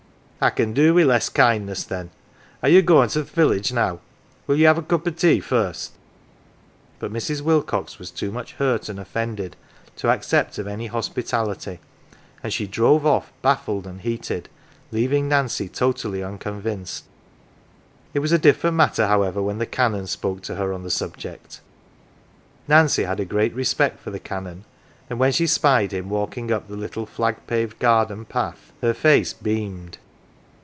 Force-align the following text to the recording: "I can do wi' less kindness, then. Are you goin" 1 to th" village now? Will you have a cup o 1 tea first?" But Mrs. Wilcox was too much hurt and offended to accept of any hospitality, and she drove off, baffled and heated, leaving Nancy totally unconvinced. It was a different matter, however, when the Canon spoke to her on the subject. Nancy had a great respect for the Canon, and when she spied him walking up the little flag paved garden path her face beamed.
"I 0.43 0.49
can 0.49 0.73
do 0.73 0.95
wi' 0.95 1.03
less 1.03 1.29
kindness, 1.29 1.83
then. 1.83 2.09
Are 2.63 2.67
you 2.69 2.81
goin" 2.81 3.01
1 3.01 3.09
to 3.09 3.19
th" 3.21 3.27
village 3.29 3.71
now? 3.71 3.99
Will 4.47 4.55
you 4.55 4.65
have 4.65 4.79
a 4.79 4.81
cup 4.81 5.01
o 5.01 5.11
1 5.11 5.13
tea 5.13 5.39
first?" 5.39 5.91
But 6.99 7.13
Mrs. 7.13 7.41
Wilcox 7.41 7.99
was 7.99 8.09
too 8.09 8.31
much 8.31 8.53
hurt 8.53 8.89
and 8.89 8.99
offended 8.99 9.55
to 9.97 10.09
accept 10.09 10.57
of 10.57 10.65
any 10.65 10.87
hospitality, 10.87 11.79
and 12.41 12.51
she 12.51 12.65
drove 12.65 13.05
off, 13.05 13.31
baffled 13.43 13.85
and 13.85 14.01
heated, 14.01 14.49
leaving 14.91 15.29
Nancy 15.29 15.69
totally 15.69 16.23
unconvinced. 16.23 17.03
It 18.15 18.19
was 18.21 18.31
a 18.31 18.39
different 18.39 18.75
matter, 18.75 19.05
however, 19.05 19.43
when 19.43 19.59
the 19.59 19.67
Canon 19.67 20.07
spoke 20.07 20.41
to 20.45 20.55
her 20.55 20.73
on 20.73 20.81
the 20.81 20.89
subject. 20.89 21.61
Nancy 22.67 23.03
had 23.03 23.19
a 23.19 23.25
great 23.25 23.53
respect 23.53 23.99
for 23.99 24.09
the 24.09 24.17
Canon, 24.19 24.63
and 25.07 25.19
when 25.19 25.33
she 25.33 25.45
spied 25.45 25.93
him 25.93 26.09
walking 26.09 26.51
up 26.51 26.67
the 26.67 26.75
little 26.75 27.05
flag 27.05 27.45
paved 27.45 27.77
garden 27.77 28.25
path 28.25 28.71
her 28.81 28.95
face 28.95 29.33
beamed. 29.33 29.99